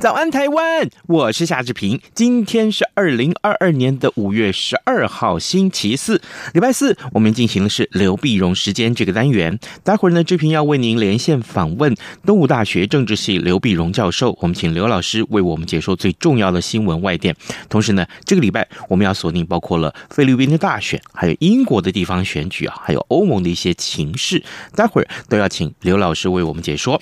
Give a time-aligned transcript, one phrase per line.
[0.00, 0.88] 早安，台湾！
[1.08, 2.00] 我是夏志平。
[2.14, 6.22] 今天是二零二二年的五月十二号，星期四，
[6.54, 6.96] 礼拜四。
[7.12, 9.58] 我们进行的是刘碧荣时间这个单元。
[9.84, 11.94] 待会儿呢，志平要为您连线访问
[12.24, 14.34] 东吴大学政治系刘碧荣教授。
[14.40, 17.36] 我们请刘老师为我们解说最重要的新闻外电。
[17.68, 24.42] 同时呢，这个礼拜我们要锁定包括了菲律宾的大选，还有英国的地方选举啊，还有欧盟的一些情势。
[24.74, 26.98] 待会儿都要请刘老师为我们解说。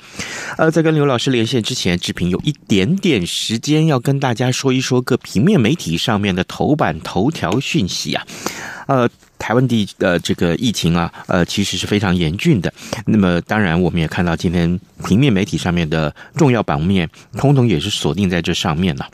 [0.56, 2.87] 呃，在跟刘老师连线之前，志平有一点。
[2.96, 8.26] 点点时间要跟大家说一说各平面媒体上面的头版头条讯息啊，
[8.86, 9.08] 呃，
[9.38, 12.72] 台湾地呃这个疫情啊，呃其实是非常严峻的。
[13.06, 19.06] 那么当然我们也看到今天平面媒体上面的重要版面，通通也是锁定在这上面了。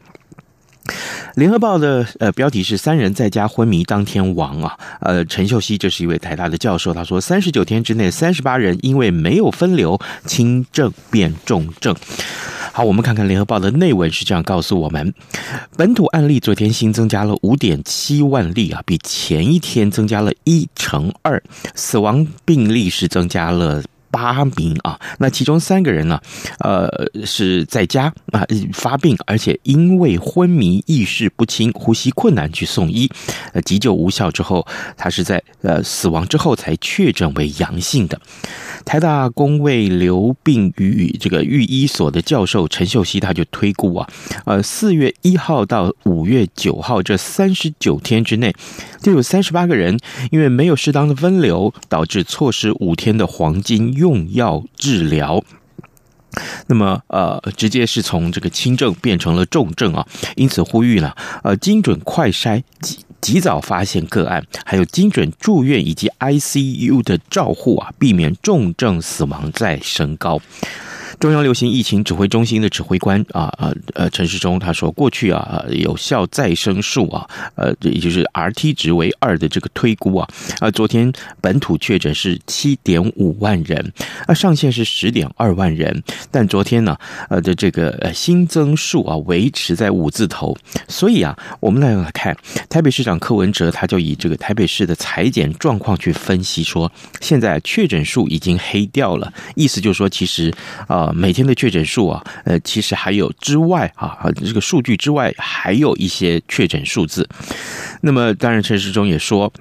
[1.35, 11.95] 联合报的呃标题是“三人在家昏迷当天亡”啊，呃，陈秀熙这是一位台大的教授，他说三十九天之内三十八人因为没有分流，轻症变重症。
[12.73, 15.13] 好，我们看看联合报的内文是这样告诉我们：
[15.77, 21.43] 本土案例昨天新增加了五点七万例啊，比前一天增加了一成二，
[21.75, 23.83] 死亡病例是增加了。
[24.15, 26.21] 八名啊，那其中三个人呢，
[26.61, 26.89] 呃，
[27.27, 33.11] 是在家啊发病，而且因为昏迷、意识不清、呼吸困难去送医，
[33.53, 34.65] 呃，急救无效之后，
[34.97, 38.17] 他是在呃死亡之后才确诊为阳性的。
[38.85, 44.09] 台大公卫流病与这个御医所的教授陈秀熙他就推估啊，
[44.45, 48.55] 呃，四月一号到五月九号这三十九天之内，
[49.01, 49.99] 就有三十八个人
[50.31, 55.43] 因为没有适当的分流，导致错失五天的黄金用药治疗，
[56.67, 60.07] 那么呃，直接是从这个轻症变成了重症啊，
[60.37, 62.63] 因此呼吁呢，呃，精准快筛
[63.25, 70.39] 及早发现个案，还有精准住院以及 ICU 的照护啊，避免重症死亡再升高。
[71.25, 80.29] 中央流行疫情指挥中心的指挥官啊呃呃陈时中他说，过去啊有效再生数啊呃也就是 RT 值为二的这个推估啊
[80.61, 83.91] 啊昨天本土确诊是七点五万人
[84.27, 86.95] 啊上限是十点二万人，但昨天呢
[87.31, 90.55] 呃的这个呃新增数啊维持在五字头，
[90.89, 92.37] 所以啊我们来看
[92.69, 96.93] 台北市长柯文哲他就以这个台北市的采检状况去分析说，
[97.23, 100.53] 现在确诊数已经黑掉了，意思就是说其实
[100.87, 101.13] 啊。
[101.15, 107.29] 每天的确诊数啊，呃，其实还有之外啊，这个数据之外，还有一些确诊数字。
[108.01, 109.53] 那么，当然陈时中也说，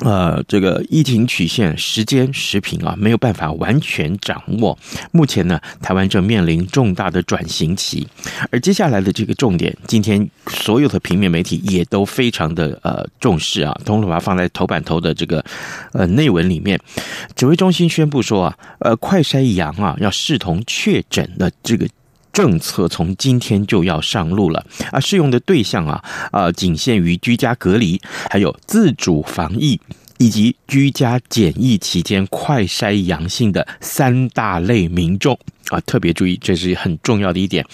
[0.00, 4.76] 呃，这个疫情曲线时间时平啊，没有办法完全掌握。
[5.12, 8.08] 目前呢，台湾正面临重大的转型期，
[8.50, 15.44] 而接下来的这个重点，今天所有的平面媒体也都非常的呃重视啊，通通把它放在头版头的这个
[15.92, 16.80] 呃内文里面。
[17.36, 21.86] 指挥中心宣布说啊，呃，快筛阳啊，要视同确诊的这个
[22.32, 28.00] 政策从今天就要上路了啊，适用的对象啊啊，仅限于居家隔离，
[28.30, 29.80] 还有自主防疫。
[30.22, 35.36] 以及居家检疫期间快筛阳性的三大类民众
[35.68, 37.66] 啊，特别注意，这是很重要的一点。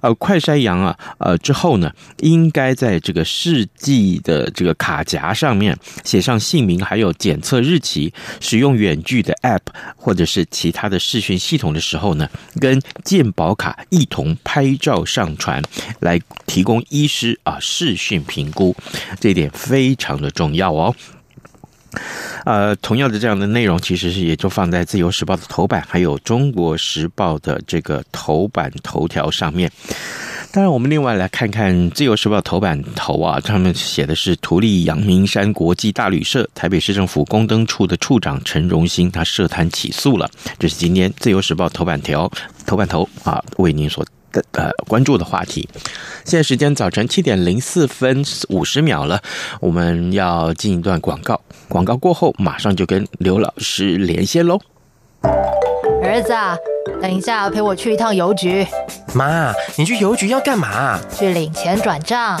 [0.00, 8.12] 呃，快筛阳啊，呃之后呢，应该在这个试剂的这个卡夹上面写上姓名，还有检测日期。
[8.40, 9.60] 使用远距的 App
[9.94, 15.62] 或者是其他的视讯系统的时候呢，跟健保卡一同拍照上传，
[16.00, 18.74] 来提供医师啊视讯评估。
[19.20, 20.92] 这一点非常的重要哦。
[22.44, 29.70] 呃，同样的这样的内容，其实是也就放在《自由时报》的头版，还有《中国时报》的这个头版头条上面。
[30.52, 40.30] 当然，我们另外来看看《自由时报》头版头啊，上面写的是图利阳明山国际大旅社，台北市政府公灯处的处长陈荣兴，他涉贪起诉了。
[40.58, 42.30] 这是今天《自由时报》头版条
[42.66, 44.04] 头版头啊，为您所。
[44.32, 45.68] 的呃，关注的话题。
[46.24, 49.20] 现在时间早晨七点零四分五十秒了，
[49.60, 51.40] 我们要进一段广告。
[51.68, 54.58] 广告过后，马上就跟刘老师连线喽。
[56.02, 56.56] 儿子啊，
[57.00, 58.66] 等一下陪我去一趟邮局。
[59.14, 60.98] 妈，你去邮局要干嘛？
[61.10, 62.40] 去领钱转账。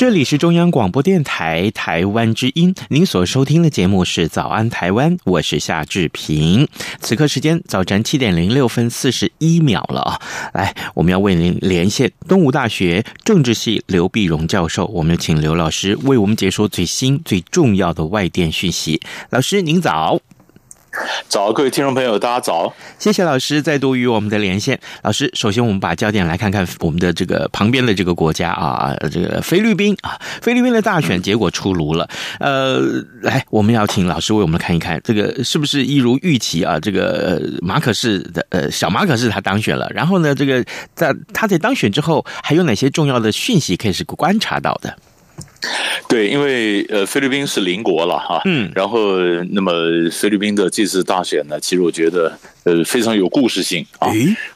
[0.00, 6.66] 这里是中央广播电台台湾之音，您所收听的节目是《早安台湾》，我是夏志平。
[7.02, 10.18] 此刻时间早晨七点零六分四十一秒了啊！
[10.54, 19.02] 来，我们要为您连线东吴大学政治系刘必荣教授，我们请刘老师为我们解说最新最重要的外电讯息。
[19.28, 20.18] 老师，您早。
[21.28, 22.72] 早，各位听众朋友，大家早！
[22.98, 24.78] 谢谢老师再度与我们的连线。
[25.02, 32.08] 老师，首先我们把焦点来看看我们的这个旁边的这个国家啊，这个菲律宾啊，菲律宾的大选结果出炉了。
[32.40, 32.80] 呃，
[33.22, 36.80] 来，我们要请老师为我们看一看，这个是不是一如预期啊？
[36.80, 40.64] 这个马可是的呃小马可是他当选了，然后呢，这个
[40.94, 44.96] 在他在当选之后，还有哪些重要的讯息可以是观察到的？
[46.08, 49.18] 对，因为呃，菲律宾是邻国了哈，嗯，然后
[49.50, 49.72] 那么
[50.10, 52.32] 菲律宾的这次大选呢，其实我觉得
[52.64, 54.08] 呃非常有故事性啊，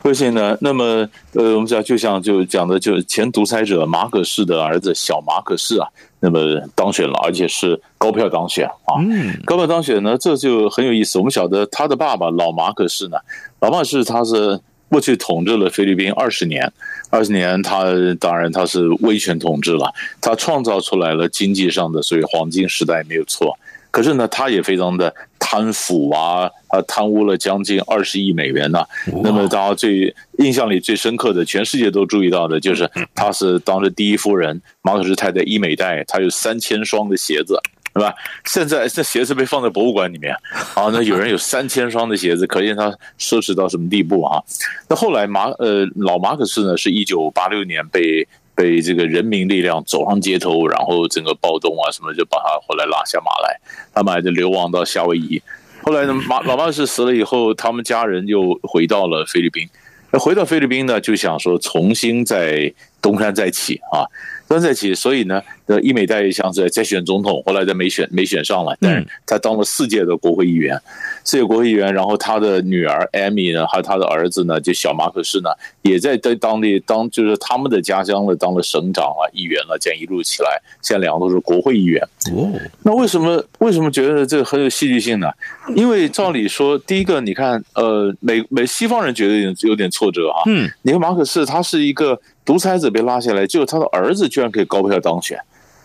[0.03, 5.87] 而且呢，那么呃，我们讲就像就讲的，就前独裁者马可仕的儿子小马可仕啊，
[6.21, 6.39] 那么
[6.75, 11.19] 当选了，而且是高票当选啊，嗯，高票当选呢，这就很有意思。
[11.19, 13.19] 我们晓得他的爸爸老马可仕呢，
[13.61, 16.73] 老马是他是过去统治了菲律宾二十年。
[17.11, 17.85] 二十年，他
[18.19, 23.57] 当然他是威权统治了，他创造出来了经济上的所谓黄金时代没有错。
[23.93, 28.89] 可是呢，他也非常的贪腐啊，他贪污了将近二十亿美元呐、啊。
[29.23, 37.57] 那么大家最印象里最深刻的，全世界都注意到的就是，他是当时第一夫人马可斯太太伊美黛，他有三千双的鞋子。
[37.95, 38.13] 对吧？
[38.45, 40.35] 现在这鞋子被放在博物馆里面
[40.75, 44.43] 啊，那有人有三千双的鞋子，可见他奢侈到什么地步啊？
[44.89, 53.61] 那后来马呃老马可仕呢，是一九八六年被被这个人民力量走上街头，然后整个暴动啊什么就把他后来拉下马来，
[53.95, 55.41] 他们还就流亡到夏威夷。
[55.85, 59.69] 后来呢，马老马克思死了以后，他们家人又回到了菲律宾。
[60.11, 64.03] 那回到菲律宾呢，就想说重新再东山再起啊。
[64.47, 70.79] 东山再起，所以呢，呃，伊美黛也想在再选总统，后来在没选，没选上来，但是他当了四届的国会议员，
[71.25, 75.49] 四届国会议员，然后他的女儿艾米呢，还有他的儿子呢，就小马可仕呢，
[75.81, 82.03] 也在在当地当就是他们的家乡呢，当了省长啊，议员了，这样一路起来，现在两个都是国会议员。
[82.35, 82.53] 哦，
[82.83, 85.31] 那为什么为什么觉得这个很有戏剧性呢？
[85.75, 90.43] 因为照理说，第一个你看，呃，美美西方人觉得有点有点挫折啊。
[90.47, 92.21] 嗯，你看马可仕他是一个。
[92.47, 95.41] 独裁者被拉下来，结果他的儿子居然可以高票当选，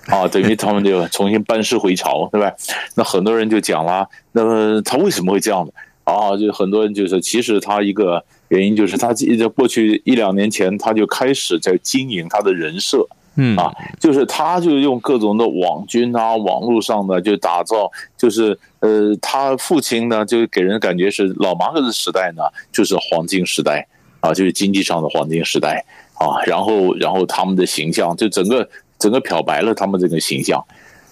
[0.10, 2.52] 啊，等于他们就重新班师回朝，对吧？
[2.96, 5.72] 那很多人就讲了，那么他为什么会这样的？
[6.04, 23.88] 啊，就很多人就是，其实他一个原因就是他在过去一两年前他就开始在经营他的人设，嗯啊，就是他就用各种的网军啊，网络上的就打造，就是呃，他父亲呢就给人感觉是老马克思时代呢就是黄金时代
[24.22, 25.86] 啊，就是经济上的黄金时代。
[26.20, 28.68] 啊，然后，然后他们的形象就整个
[29.00, 30.64] 整个漂白了他们这个形象。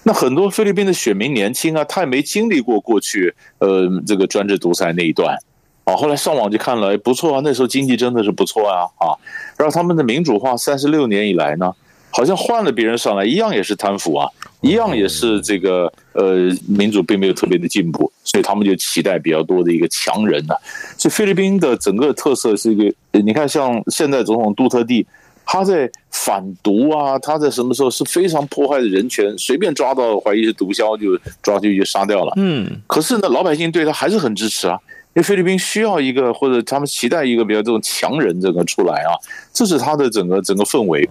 [0.04, 5.36] 那很多菲律宾的选民年轻啊，他也没经历过过去呃这个专制独裁那一段
[5.84, 5.96] 啊。
[5.96, 9.12] 后来上网就看了，不错啊，那时候经济真的是不错啊啊。
[9.58, 11.74] 然后他们的民主化三十六年以来呢，
[12.10, 14.30] 好像换了别人上来一样也是贪腐啊，
[14.62, 16.36] 一样也是这个呃
[16.68, 20.56] 民主并没有特别的进步，所以他们就期待比较多的一个强人呢、
[20.98, 25.06] 所以菲律宾的整个特色是一个，你看像现在总统杜特地，
[25.50, 32.34] 他在反毒啊，他在什么时候是非常破坏的人权，随便抓到怀疑是毒枭就抓去就杀掉了。
[32.36, 34.78] 嗯，可是呢，老百姓对他还是很支持啊，
[35.14, 39.16] 因为菲律宾需要一个或者他们期待一个比较这种强人这个出来啊，
[39.54, 41.10] 这是他的整个整个氛围。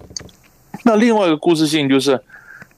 [0.84, 2.20] 那另外一个故事性就是，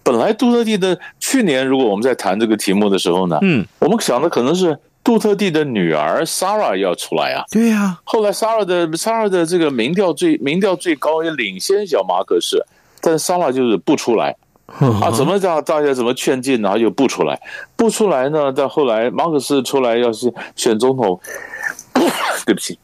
[0.04, 4.78] 本来杜特地的去年，如果我们在谈这个题目的时候呢，嗯，我们想的可能是。
[5.08, 7.42] 杜特地的女儿 Sarah 要出来啊？
[7.50, 8.00] 对呀、啊。
[8.04, 12.62] 后来 Sarah 的 Sarah 的这个民调最民调最高，也领先小马可仕，
[13.00, 14.36] 但是 Sarah 就是不出来
[14.66, 15.10] 啊？
[15.10, 15.64] 怎么讲？
[15.64, 17.40] 大家怎么劝进，然后又不出来？
[17.74, 18.52] 不出来呢？
[18.52, 21.18] 到后来马可思出来要是选总统，
[22.44, 22.78] 对不起，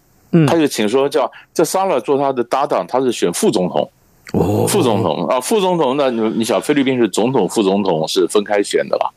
[0.48, 3.90] 他就请说叫叫 Sarah 做他的搭档，他是选副总统。
[4.32, 9.12] 哦，副总统啊，副总统那你你想菲律宾是总统副总统是分开选的吧？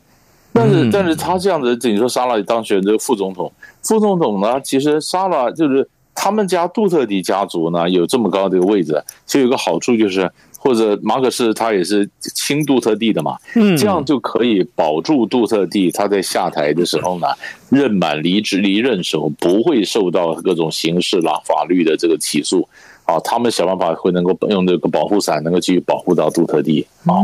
[0.58, 17.28] 但是，但是他这样子，你说沙拉当选这个副总统，副总统呢，其实沙拉就是他们家杜特地家族呢有这么高的一个位置，其实有个好处就是，或者马可仕他也是亲杜特地的嘛，嗯，这样就可以保住杜特地他在下台的时候呢，
[17.70, 22.68] 任满离职离任时候不会受到各种刑事啦法律的这个起诉。
[23.08, 27.16] 啊，他们想办法会能够用这个保护伞，能够继续保护到杜特地啊。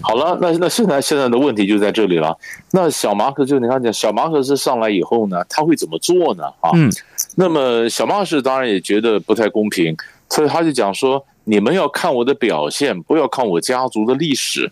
[0.00, 2.38] 好了，那那现在现在的问题就在这里了。
[2.70, 6.44] 那小马可就你看讲，小马可是上来以后呢，他会怎么做呢？
[6.60, 6.70] 啊，
[7.34, 9.96] 那么小马克是当然也觉得不太公平，
[10.30, 14.70] 所以他就讲说：你们要看我的表现，不要看我家族的历史，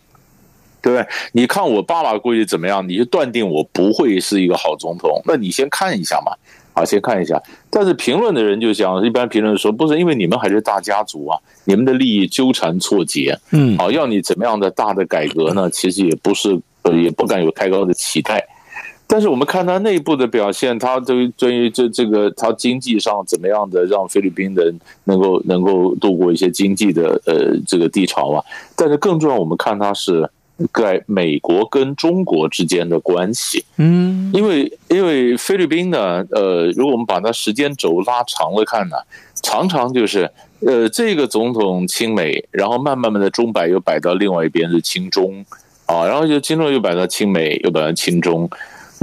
[0.80, 1.08] 对不对？
[1.32, 6.32] 你看我爸爸过去怎么样，你就断定我不会是一个好总统，那你先看一下嘛。
[6.76, 7.40] 好，先看一下。
[7.70, 15.70] 但是评论的人就讲，一般评论说，不是因为你们还是大家族啊，你们的利益纠缠错节，嗯，好，要你怎么样的大的改革呢？
[15.70, 16.60] 其实也不是，
[17.02, 18.44] 也不敢有太高的期待。
[19.06, 28.44] 但是我们看他内部的表现，他对对于这这个他经济上怎么样的让菲律宾人能够能够度过一些经济的呃这个低潮啊。
[28.74, 30.28] 但是更重要，我们看他是。
[30.72, 38.96] 在美国跟中国之间的关系，嗯，因为因为菲律宾呢，呃，如果我们把它时间轴拉长了看呢，
[39.42, 40.30] 常常就是，
[40.64, 45.44] 呃，这个总统亲美，然后慢慢慢的钟摆又摆到另外一边是亲中，
[45.86, 48.48] 啊，然后就亲中又摆到亲美，又摆到亲中。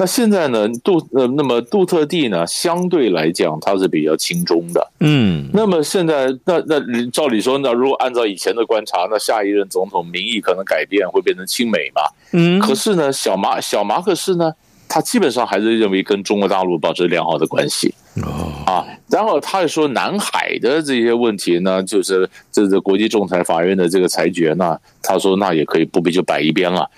[0.01, 5.47] 那现在呢，杜呃，那么杜特地呢，相对来讲他是比较亲中的，嗯。
[5.53, 12.59] 那么现在，那那照理说那，如果按照以前的观察，那下一任总统民意可能改变，会变成亲美嘛，嗯。
[12.59, 14.51] 可是呢，小马小马克思呢，
[14.89, 17.93] 他基本上还是认为跟中国大陆保持良好的关系，
[18.23, 18.83] 哦啊。
[19.07, 26.89] 然后他也说南海的这些问题呢，就是这是国际仲裁法院的这个裁决呢，他说那也可以不必就摆一边了。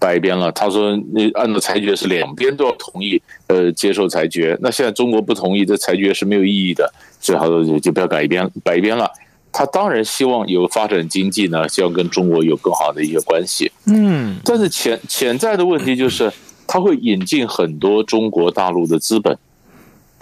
[0.00, 4.58] 摆一边了，他说：“你按照裁决是两边都要同意，呃，接受裁决。
[4.62, 6.90] 那现在中国不同意，这裁决是没有意义的，
[7.20, 9.08] 所以他说就就不要改一边，摆一边了。
[9.52, 13.70] 他当然希望有发展经济呢，希望跟中国有更好的一些关系。
[13.84, 16.32] 嗯，但是潜潜在的问题就是，
[16.66, 19.36] 他会引进很多中国大陆的资本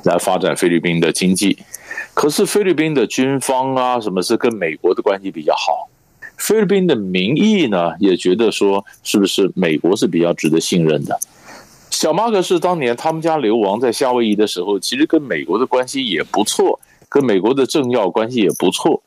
[0.03, 1.57] 来发展菲律宾的经济。
[2.15, 5.89] 可是菲律宾的军方啊，什么是跟美国的关系比较好？”
[6.39, 11.19] 菲律宾的民意呢，也觉得说，是不是美国是比较值得信任的？
[11.91, 16.79] 小马可是当年他们家流亡在夏威夷的时候，其实跟美国的关系也不错，
[17.09, 19.03] 跟美国的政要关系也不错，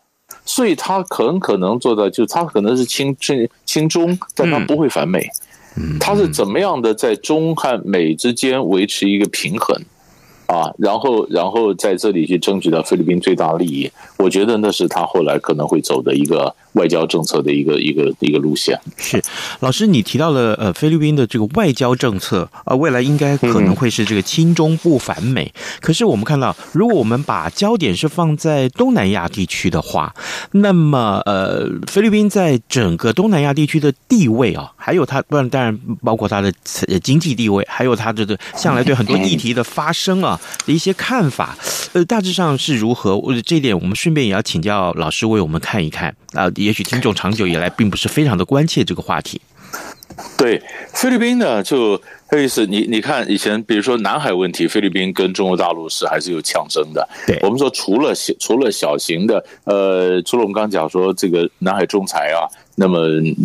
[0.45, 5.25] 所以他很可能做到，就他可能是亲亲亲中，但他不会反美。
[6.01, 9.81] 他是怎么样的在中和美之间维持一个平衡？
[10.51, 18.77] 啊，然后，然后在这里去争取到菲律宾最大利益，我觉得那是他后来可能会走的一个外交政策的一个一个一个路线。
[18.98, 19.24] 是，
[19.62, 25.46] 老师，你提到了呃菲律宾的这个外交政策啊，未来应该可能会是这个亲中不反美。
[25.55, 30.13] 嗯、可是我们看到，如果我们把焦点是放在东南亚地区的话，
[30.51, 36.51] 那么呃菲律宾在整个东南亚地区的地位啊，还有它，当然当然包括它的
[37.01, 40.39] 经济地位，还有它这个向来对很多议题的发声啊。
[40.65, 41.57] 的一些看法，
[41.93, 43.19] 呃，大致上是如何？
[43.45, 46.51] 这一点我们顺便也要请教老师为我们看一看啊。
[46.55, 49.41] 也许听众长久以来并不是非常的关切这个话题。
[50.38, 50.62] 对，
[50.93, 52.00] 菲律宾呢，就
[52.38, 52.65] 有意思。
[52.65, 57.07] 你你看，以前比如说南海问题，菲律宾跟中国大陆是还是有呛声的。
[57.27, 62.47] 对，我们说除了小除了小型的，呃，除了我们刚刚讲说这个南海仲裁啊。
[62.73, 62.97] 那么，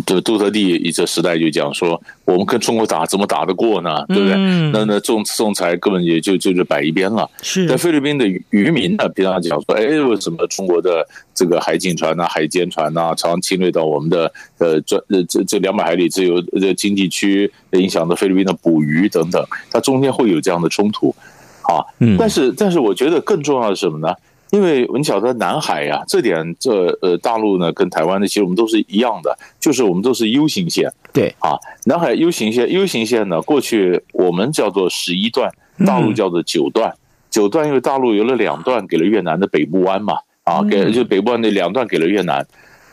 [0.05, 4.03] 这杜特地一这时代就讲说，我们跟中国打怎么打得过呢？
[4.07, 4.33] 对不对？
[4.35, 7.29] 嗯、那那仲仲裁根本也就就是摆一边了。
[7.43, 21.15] 是在菲律宾的渔民呢，平常讲说，哎，为什么中国的这个海警船呐、啊、海监船呐、啊，常侵略到我们的呃这这这两百海里自由的经济区，影响到菲律宾的捕鱼等等，它中间会有这样的冲突
[21.63, 21.83] 啊。
[21.99, 24.13] 嗯、但是但是，我觉得更重要的是什么呢？
[24.49, 30.89] 因为你晓得南海呀、啊，这点这呃大陆呢跟台湾呢，其实我们都是一样的，就是我们都是 U 型线。
[31.11, 35.51] 对啊，南海 U 型线，U 型线呢，过去我们叫做十一段，
[35.85, 36.89] 大陆叫做九段。
[36.91, 36.97] 嗯、
[37.29, 42.47] 九段因为大陆有了两段给了越南的北部湾嘛，啊，给就北部湾那两段给了越南。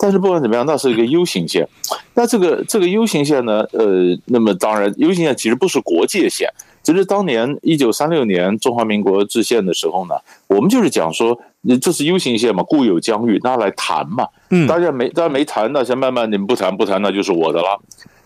[0.05, 1.67] 但是不管怎么样，那是一个 U 型线。
[2.13, 6.47] 那这个这个 U 型线呢，呃，那么当然 U 型线其实不是国界线。
[6.83, 10.15] 只是当年一九三六年中华民国制宪的时候呢，
[10.47, 11.41] 我们就是讲说，
[11.81, 14.29] 这是 U 型线嘛，固有疆域，拿来谈嘛。
[14.51, 17.81] 嗯，大家没大家没谈，那先慢慢你们不谈不谈，那就是我的了。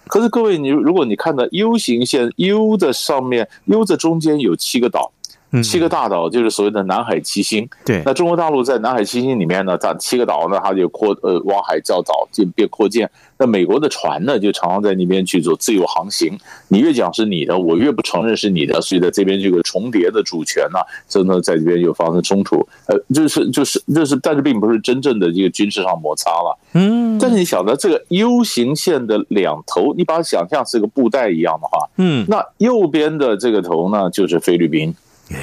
[0.09, 5.13] 可是各位，你如果你看到 U 型线，U 的上面，U 的中间有七个岛。
[5.63, 7.69] 七个大岛就是所谓的南海七星。
[7.85, 13.11] 对，那中国大陆在南海七星里面呢，它七个岛呢，它就扩呃往海造岛，就变扩建。
[13.41, 16.37] 那美国的船呢，就常常在那边去做自由航行。
[16.69, 22.57] 你越讲是你的，我越不承认是你的，所以在这边这个重叠的主权呢，真的在这边又发生冲突。
[22.87, 26.59] 呃，就是就是就是，但是并不是真正的这个军事上摩擦了。
[26.73, 34.95] 嗯，但是你晓得这个 U 型线的两头，你把它想象是个布袋一样的话，嗯，那右边的这个头呢，就是菲律宾。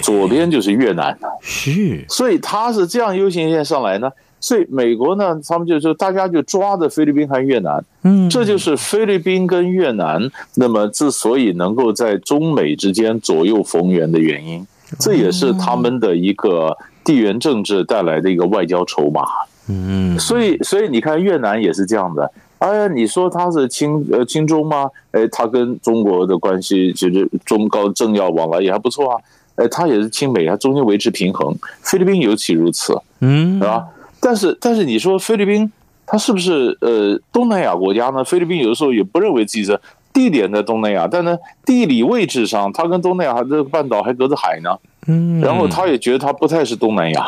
[0.02, 14.66] 左边就是越南，是，所以他是这样 U 型线上来呢，所以美国呢，他们就说大家就抓着菲律宾和越南，嗯，这就是菲律宾跟越南那么之所以能够在中美之间左右逢源的原因，
[15.00, 19.22] 这也是他们的一个地缘政治带来的一个外交筹码，
[19.70, 24.90] 嗯，所以所以你看越南也是这样的，哎呀，你说他是亲呃亲中吗？
[25.12, 29.22] 哎，他跟中国的关系其实中高政要往来也还不错啊。
[29.56, 31.56] 哎，他也是亲美，他中间维持平衡。
[31.82, 33.86] 菲律宾尤其如此，嗯，是吧？
[34.20, 35.72] 但是，但是你说菲律宾，
[36.06, 38.24] 他是不是呃东南亚国家呢？
[38.24, 39.80] 菲律宾有的时候也不认为自己是
[40.12, 44.78] 地点在东南亚，但呢，地理位置上，他跟东南亚这个半岛还隔着海呢。
[45.08, 47.26] 嗯，然后他也觉得他不太是东南亚。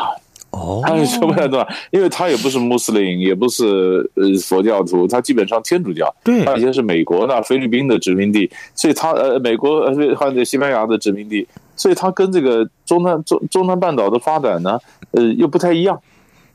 [0.50, 6.12] 哦，他也说不太对，因为他也不是穆斯林，也不是呃佛教徒，他基本上天主教。
[6.24, 11.46] 对，他以前是美国的菲律宾的殖民地，所以他呃美国呃或者西班牙的殖民地。
[11.76, 14.76] 所以他跟这个中南中中南半岛的发展呢，
[15.12, 15.96] 呃，又不太一样，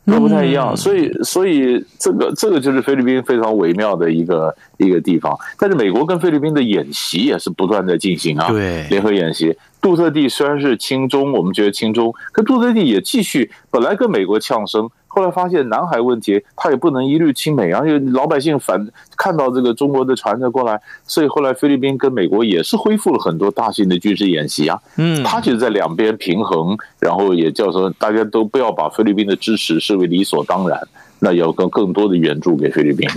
[0.05, 0.75] 又不太一样。
[0.75, 5.37] 所以，所以这个这个就是菲律宾非常微妙的一个一个地方。
[5.57, 9.55] 但是，美国跟菲律宾的演习也是不断在进行啊，对，联合演习。
[9.81, 14.89] 杜特地虽然是亲中，我们觉得亲中，可杜特地也继续本来跟美国呛声。
[15.15, 24.79] 后来发现南海问题，他也不能一律亲美啊，因为老百姓反看到这个中国的船在过来，所以后来菲律宾跟美国也是恢复了很多大型的军事演习啊。
[24.97, 30.79] 嗯，他就是在两边平衡，然后也叫做大家都不要把菲律宾的支持视为理所当然。
[31.19, 33.07] 那要更更多的援助给菲律宾。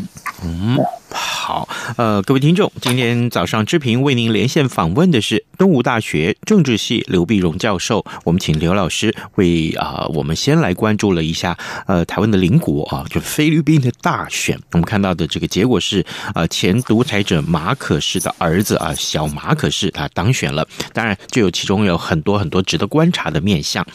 [0.44, 0.78] 嗯，
[1.16, 8.04] 好，呃，各位听众，今天早上志平为您连线访问的是东吴大学政治系刘必荣教授。
[8.24, 14.58] 我们请刘老师为啊、我们先来关注了一下呃，台湾的邻国啊，就菲律宾的大选。
[14.72, 20.68] 我们看到的这个结果是，呃，前独裁者马可士的儿子啊，小马可士他当选了。
[20.92, 23.86] 当然，就有其中有很多很多值得观察的面相。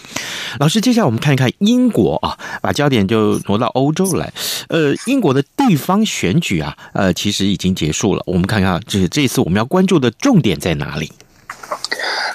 [0.60, 4.02] 老师，接下来我们看一看英国啊，把焦点就挪到欧洲。
[4.12, 4.34] 来，
[4.68, 8.24] 呃，英国的地方选举啊，呃，其实已经结束了。
[8.26, 11.12] 我们看看，就是这一次我们要关注的重点在哪里？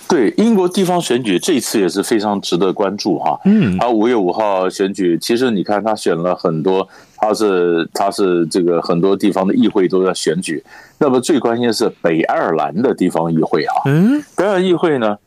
[0.09, 3.39] 对，英国地方选举这一次也是非常值得关注哈。
[3.45, 10.63] 嗯，啊，五月五号选举，其实你看他选了很多，他是他是这个很多地方的议会都在选举。
[10.99, 13.75] 那么最关键是北爱尔兰的地方议会啊。
[13.87, 15.19] 嗯，北爱尔兰议会呢？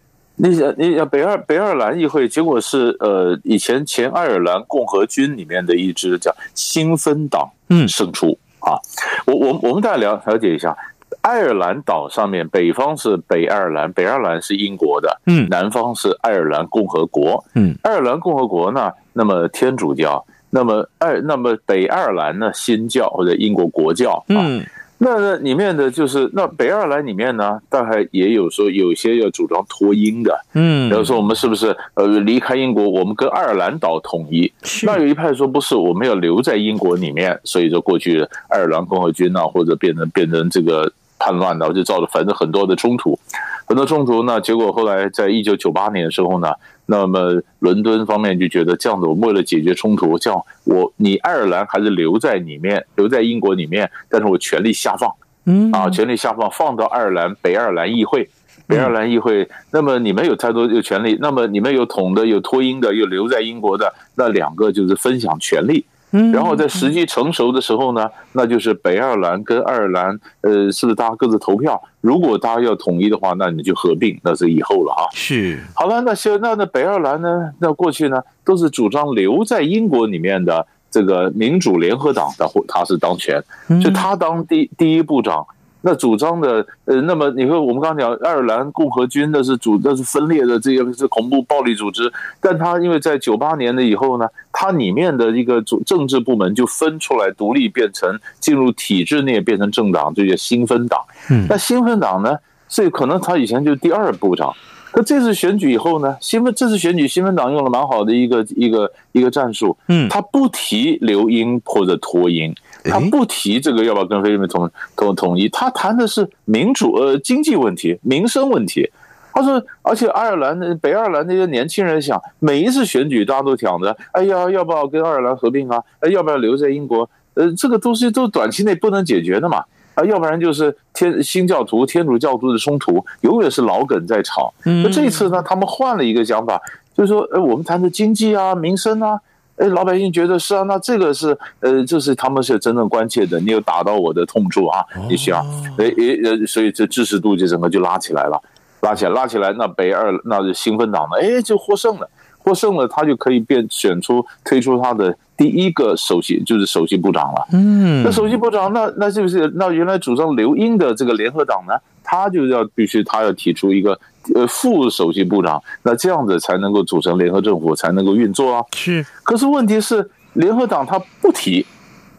[0.41, 8.77] 你想，你想北爱北爱尔兰议会，结果是呃，以前前爱尔兰共和军里面的一支叫新芬党，嗯，胜出啊。
[9.25, 10.75] 我我我们大家了了解一下，
[11.21, 24.57] 爱尔兰岛上面北方是北爱尔兰，北爱尔兰是英国的，嗯，南方是爱尔兰共和国，嗯，爱尔兰共和国呢，那么天主教，那么爱那么北爱尔兰呢，新教或者英国国教，嗯。
[24.57, 24.65] 那
[25.01, 34.51] 那里面的就是那北爱尔兰里面呢，大概也有说有些要主张脱英的，嗯，比如说我们是不是呃离开英国，我们跟爱尔兰岛统一？
[34.83, 43.17] 那有一派说不是，我们要留在英国里面，所以说过去爱尔兰共和军啊，或者变成变成这个叛乱的，就造了反正很多的冲突，
[43.65, 46.49] 很多冲突呢，结果后来在一九九八年的时候呢。
[46.91, 55.13] 那么，伦敦方面就觉得这样子，我们为了解决冲突，这样我你爱尔兰还是留在里面，留在英国里面，但是我权力下放，
[55.45, 55.71] 嗯。
[55.71, 58.27] 啊，权力下放放到爱尔兰北爱尔兰议会，
[58.65, 71.81] 北爱尔兰议会，那么你们有太多有权利，那么你们有统的，有脱英的，有留在英国的，那两个就是分享权力，嗯，然后在时机成熟的时候呢，那就是北爱尔兰跟爱尔兰，呃，是不是大家各自投票？
[72.01, 75.07] 如果大家要统一的话，那你就合并，那是以后了哈。
[75.13, 77.51] 是，好了，那现那那北爱尔兰呢？
[77.59, 83.43] 那过去呢都是主张留在英国里面的这个民主联合党的，他是当权，
[83.81, 85.45] 就他当第第一部长。
[85.81, 92.11] 那主张的，呃，那么你说我们刚刚讲爱尔兰共和军那是主，那是分裂的，这个是恐怖暴力组织。
[92.41, 101.01] 但他因为在九八年的以后呢，他里面的一个主政治部门就分出来独立，变成进入体制内变成政党，就叫新芬党。
[101.29, 102.35] 嗯，那新芬党呢，
[102.67, 104.53] 所以可能他以前就是第二部长。
[104.91, 109.77] 可这次选举以后呢，新闻这次选举新闻党用了蛮好的一个一个一个战术。
[109.87, 112.53] 嗯，他不提留英或者脱英。
[112.85, 118.89] 他不提这个要不要跟菲律宾统统统一，他谈的是民主呃经济问题、民生问题。
[119.33, 125.81] 他说，而且爱尔兰的北爱尔兰那些年轻人想，每一次选举大家都想着，哎呀，要不要跟爱尔兰合并啊？
[125.99, 127.09] 哎，要不要留在英国？
[127.35, 129.63] 呃，这个东西都短期内不能解决的嘛。
[129.99, 134.53] 啊，要不然就是天新教徒、天主教徒的冲突，永远是老梗在吵。
[134.63, 136.61] 那这一次呢，他们换了一个讲法，
[136.95, 139.19] 就是说，呃，我们谈的经济啊、民生啊。
[139.57, 143.37] 哎，老百姓觉得是啊，那这个是呃，这是他们是真正关切的。
[143.41, 145.39] 你有打到我的痛处啊，你需要，
[145.77, 148.41] 哎哎呃，所以这支持度就整个就拉起来了，
[148.79, 152.09] 拉起来，拉起来，那北二那就新芬党呢，哎，就获胜了，
[152.49, 157.47] 获胜了，他就可以变选出推出他的第一个首席，就是首席部长了。
[157.53, 161.73] 嗯，那首席部长，那那是不是那原来主张留英的这个联合党呢？
[162.03, 163.99] 他就要必须他要提出一个。
[164.35, 168.61] 呃，副首席部长，那这样子才能够组成联合政府，才能够运作啊。
[168.75, 171.65] 是，可是问题是，联合党他不提，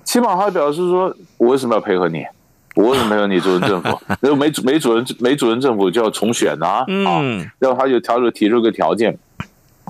[0.03, 2.25] 起码他表示说，我为什么要配合你？
[2.75, 4.01] 我为什么要你组成政府？
[4.21, 7.23] 然 后没没主任没主任政府就要重选呐啊，啊！
[7.61, 9.17] 然后他就他就提出个条件，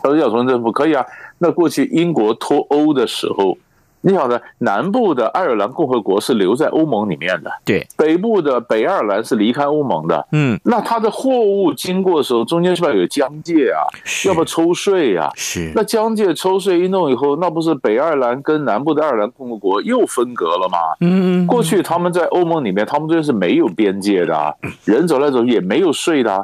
[0.02, 1.04] 他说要重新政府可以啊。
[1.38, 3.56] 那过去英国脱欧的时候。
[4.02, 10.58] 你晓得，南部的爱尔兰共和国是留在欧盟里面的，对；北部的北爱尔兰是离开欧盟的，嗯。
[10.64, 13.84] 那它的货物经过的时候，中间是不是有疆界啊？
[14.26, 15.30] 要不要抽税啊？
[15.34, 15.70] 是。
[15.74, 20.78] 那疆界抽税一弄以后，那不是北爱尔兰跟南部的爱尔兰共和国又分隔了吗？
[21.02, 21.46] 嗯。
[21.46, 26.32] 过去他们在欧盟里面，他们这边是没有边界的，人走来走去也没有税的。
[26.32, 26.42] 啊，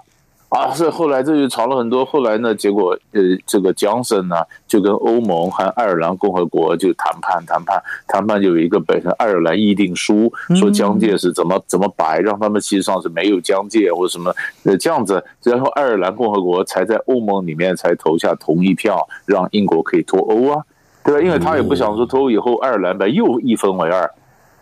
[0.74, 2.04] 是后来这就吵了很多。
[2.04, 14.32] 后来呢，结果呃，这个江森呢就跟欧盟和爱尔兰共和国就谈判谈判谈判，就有一个本身爱尔兰议定书，说疆界是怎么怎么摆，让他们其实上是没有疆界或什么
[14.64, 20.62] 呃这样子，然后爱尔兰共和国才在欧盟里面才投下同意票，让英国可以脱欧啊，
[21.04, 21.20] 对吧？
[21.20, 24.08] 因为他也不想说脱欧以后爱尔兰把又一分为二，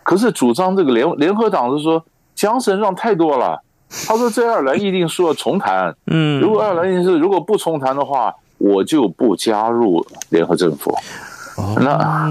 [0.03, 3.61] 可是主张这个联联合党是说江森让太多了。
[4.07, 10.93] 他说：“这爱尔兰议定书要重谈，嗯，如果爱尔兰议定书如果不重谈的话，我就不加入联合政府。
[11.79, 12.29] 那，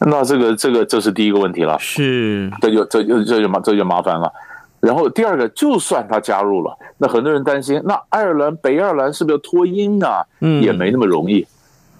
[0.00, 4.32] 那这个这个这是第一个问题了，是，这就这就这就麻这就麻烦了。
[4.80, 10.24] 然后第二个，就算他加入了，那很多人担心，那爱尔兰北爱尔兰是不是要脱英啊？
[10.40, 11.46] 嗯，也没那么容易，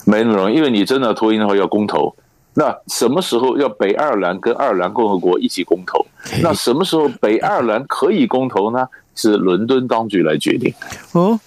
[0.06, 2.14] 没那么容易，因为你真的脱英的话要公投。”
[2.60, 6.04] 那什么时候要北爱尔兰跟爱尔兰共和国一起公投？
[6.42, 8.86] 那什么时候北爱尔兰可以公投呢？
[9.14, 10.72] 是伦敦当局来决定。
[11.12, 11.40] 哦，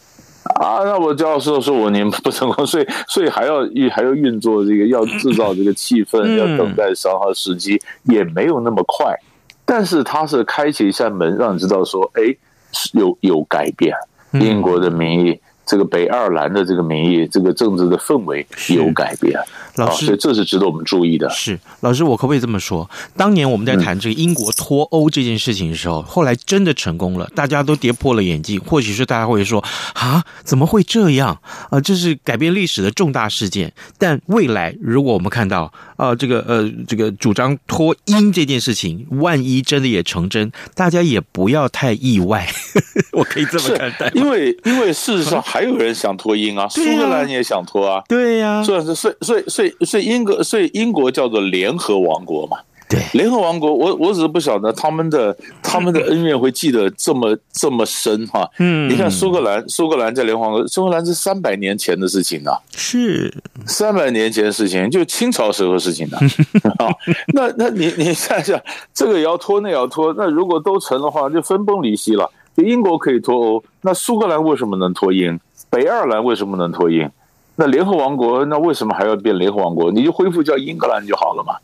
[0.55, 9.15] 啊，那我教授说我您不成功，所以所以还要运还要运作这个，要制造这个气氛，要等待消耗时机，也没有那么快。
[9.65, 12.35] 但是它是开启一扇门，让你知道说，哎，
[12.93, 13.95] 有有改变，
[14.33, 15.39] 英国的民意。
[15.65, 19.39] 这个北爱尔兰的这个民意，这个政治的氛围有改变，
[19.75, 21.29] 老师，所以这是值得我们注意的。
[21.29, 22.89] 是老师，我可不可以这么说？
[23.15, 28.59] 当年我们在谈这个英国脱欧这件事情的时候，后来真的成功了，大家都跌破了眼镜。
[28.59, 31.79] 或许是大家会说啊，怎么会这样啊？
[31.79, 33.71] 这是改变历史的重大事件。
[33.97, 42.47] 但未来，如果我们看到啊，这个呃，这个主张脱英这件事情，万一真的也成真，大家也不要太意外。
[43.13, 45.43] 我可以这么看待，因为因为事实上。
[45.43, 52.57] 还有人想脱英啊，苏格兰也想脱啊，对呀、啊，所以所以所以所以所以英国所以英国叫做联合王国嘛，
[52.89, 63.31] 对，联合王国，我我只是不晓得他们的他们的恩怨会记得这么 这么深哈，嗯，你看苏格兰苏格兰在联合王国，苏格兰是三百年前的事情呢，是。
[63.65, 66.17] 三百年前的事情，就清朝时候的事情的，
[67.33, 68.59] 那那你你想想，
[68.93, 72.29] 这个也要脱，那也要脱，那如果都成的话，就分崩离析了。
[72.55, 75.39] 英国可以脱欧，那苏格兰为什么能脱英？
[75.69, 77.09] 北爱尔兰为什么能脱英？
[77.55, 79.91] 那联合王国那为什么还要变联合王国？
[79.91, 81.55] 你就恢复叫英格兰就好了嘛？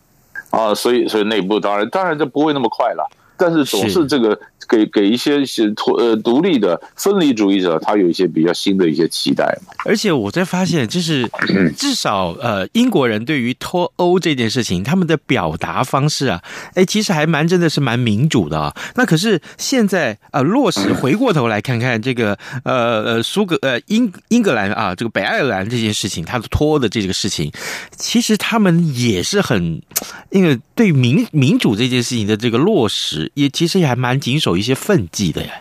[0.52, 3.08] 啊，所以所以内部当然当然就不会那么快了。
[3.40, 4.38] 但是总是这个。
[4.68, 9.74] 给给一些些脱呃独立的分离主义者，他有一些比较新的一些期待嘛。
[9.84, 11.28] 而且我在发现，就是
[11.76, 16.44] 至少呃英国人对于脱欧这件事情，他们的表达方式啊，
[16.76, 18.76] 哎，其实还蛮真的是蛮民主的啊。
[18.94, 27.52] 那可是现在呃落实回过头来看看这个呃呃苏格呃英英格兰啊这个北爱尔兰这件事情，他的脱欧的这个事情，
[27.98, 29.82] 其实他们也是很
[30.30, 34.56] 因为对民民主这件事情的这个落实，也其实也还蛮谨守。
[34.56, 35.54] 一些分际的呀。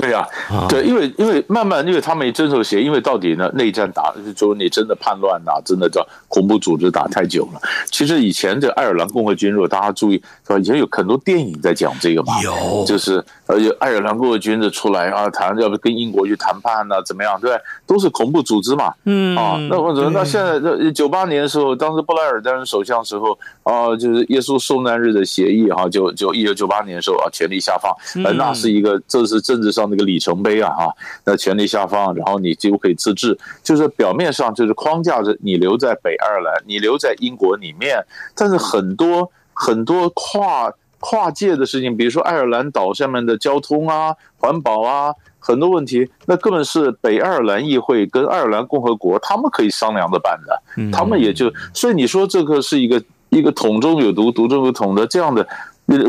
[0.00, 7.60] 对呀、啊，对，因为因为慢慢，因为他们也遵守协议，因为到底呢，内战打，就是你真的叛乱呐、啊，真的叫恐怖组织打太久了。
[7.90, 10.58] 其实以前这爱尔兰共和军，如果大家注意，是吧？
[10.58, 17.40] 以前有很多电影在讲这个嘛，有，就是而且爱尔兰共和军的出来啊，谈要不跟英国去谈判呐、啊，怎么样？
[17.40, 27.92] 对，都是恐怖组织嘛，嗯啊，那或者那现在这九八年的时候，当时布莱尔担任首相时候啊，就是耶稣受难日的协议哈、啊，就就一九九八年的时候啊，权力下放，
[28.24, 29.87] 呃，那是一个这是政治上。
[29.90, 30.92] 那个里程碑啊，哈，
[31.24, 37.98] 那权力下放，然后你几乎可以自治，就是表面上就是框架着你留在北爱尔兰，你留在英国里面，
[38.34, 55.46] 但是很多很多跨跨界的事情，比如说爱尔兰岛上面的交通啊、环保啊，很多问题，那根本是北爱尔兰议会跟爱尔兰共和国他们可以商量着办的，他们也就，所以你说这个是一个一个桶中有毒，毒中有桶的这样的。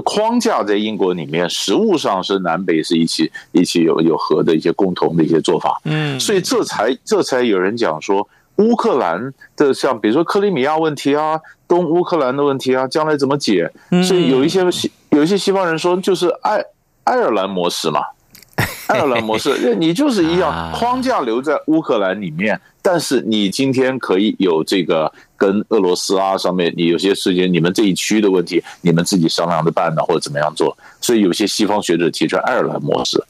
[0.04, 13.72] 框架在英国里面，实物上是南北是一起一起有有和的一些共同的一些做法，嗯，所以这才这才有人讲说乌克兰的像比如说克里米亚问题啊，东乌克兰的问题啊，将来怎么解？
[14.04, 16.62] 所以有一些西有一些西方人说，就是爱
[17.06, 18.02] 爱尔兰模式嘛，
[18.88, 22.60] 爱尔兰模式，你就是一样框架留在乌克兰里面。
[22.92, 30.76] 但是你今天可以有这个跟俄罗斯啊上面，你有些事情，你们这一区的问题，你们自己商量着办呢，或者怎么样做？
[31.00, 33.24] 所以有些西方学者提出爱尔兰模式。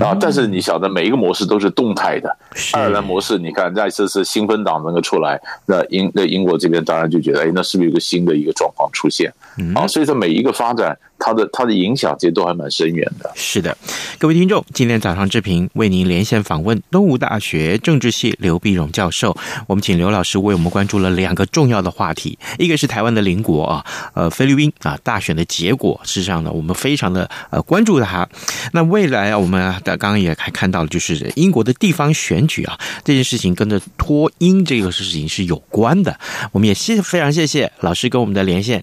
[0.00, 0.16] 啊！
[0.20, 2.36] 但是你晓得，每一个模式都是动态的。
[2.72, 9.32] 爱尔兰模式，你看，那这次是新芬党能够出来，那英那英国这边当然就觉得，哎，那是不是有个新的一个状况出现？
[9.74, 13.30] 啊，所以说每一个发展，它的它的影响其实都还蛮深远的。
[13.34, 13.76] 是的，
[14.18, 28.28] 各位听众，今天早上志平为您连线访问东吴大学政治系刘碧荣教授，我们请刘老师为我们关注了两个重要的话题，一个是台湾的邻国啊，呃，菲律宾啊大选的结果，事实上呢，我们非常的呃关注它。
[28.72, 29.60] 那未来啊，我们。
[29.84, 36.18] 刚刚也还看到了，就是英国的地方选举啊，这件事情跟着脱英这个事情是有关的。
[36.52, 38.82] 我们也谢非常谢谢老师跟我们的连线，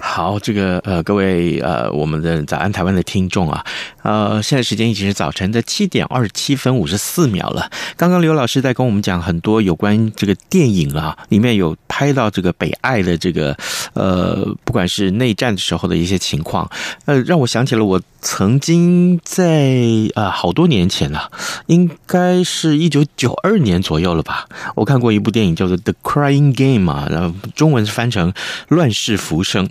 [0.00, 3.64] 好，这个呃，各位呃，我们的早安台湾的听众啊，
[4.02, 7.68] 呃，现在时间已经是早晨的七点二十七分五十四秒了。
[7.96, 13.56] 刚刚刘老师在跟我们讲很多有关这个电影啊，里面有拍到这个北爱的这个
[13.94, 16.70] 呃，不管是内战的时候的一些情况，
[17.06, 19.76] 呃，让我想起了我曾经在
[20.14, 21.30] 啊、好多年前了、
[21.66, 28.32] 应该是一九九二年左右了吧，我看过一部电影叫做《The Crying Game》啊，然后中文是翻成
[28.68, 29.66] 《乱世浮生》。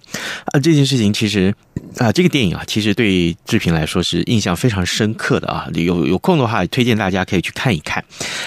[0.45, 1.53] 啊，这件事情其实
[1.97, 5.67] 啊，这个电影啊，其实对志平来说是印象非常深刻的啊。
[5.73, 8.05] 有有空的话，推荐大家可以去看一看。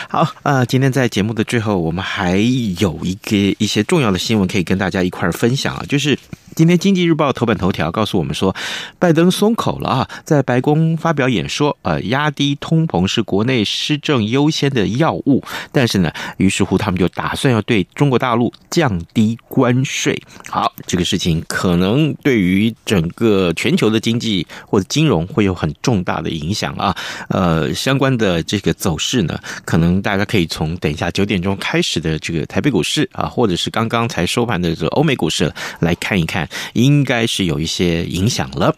[0.09, 2.37] 好啊，今天在节目的最后，我们还
[2.79, 6.17] 有一个一些重要的新闻可以跟大家一块儿分享啊，就是。
[6.57, 8.57] 今天《经济日报》头版头条告诉我们说，
[8.99, 15.45] 拜登松口了啊，在白宫发表演说，呃，压低通膨是国内施政优先的要务。
[15.71, 20.19] 但是呢，于是乎他们就打算要对中国大陆降低关税。
[20.49, 26.97] 好，这个事情可能对于整个全球的经济或者金融会有很重大的影响啊。
[27.29, 36.46] 呃，相关的这个走势呢，可能大家可以从等一下九点钟开始的这个台北股市啊，或者是刚刚才收盘的这个欧美股市来看一看。
[36.73, 38.75] 应该是有一些影响了。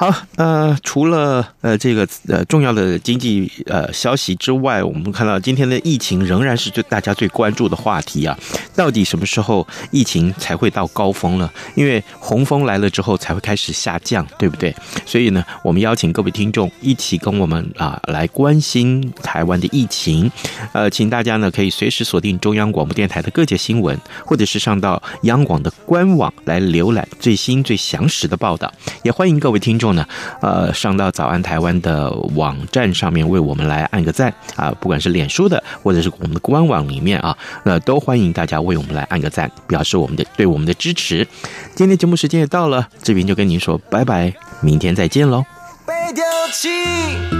[0.00, 8.38] 好，呃，除了呃这个呃重要的经济呃消息之外，我们看到今天的疫情仍然是最大家最关注的话题啊。
[8.76, 11.52] 到底什么时候疫情才会到高峰了？
[11.74, 14.72] 因为洪峰来了之后才会开始下降，对不对？
[15.04, 20.30] 所以呢，我们邀请各位听众一起跟我们啊来关心台湾的疫情。
[20.72, 28.72] 呃，请大家呢可以随时锁定中央广播电台的各界新闻，或者是上到央广的官网来浏览最新最详实的报道。
[29.02, 30.04] 也欢迎各位听众后呢，
[30.42, 41.26] 呃，上到早安台湾的网站上面为我们来按个赞啊，不管是脸书的或者是我们的官网里面啊，那都欢迎大家为我们来按个赞，表示我们的对我们的支持。
[41.74, 45.42] 今天节目时间也到了，这边就跟您说拜拜，明天再见喽。
[45.86, 46.22] 被丢
[46.52, 47.37] 弃